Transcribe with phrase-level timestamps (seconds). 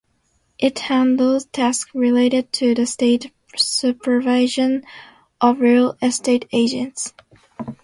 [0.57, 4.83] It handles tasks related to the state supervision
[5.39, 7.13] of real estate agents.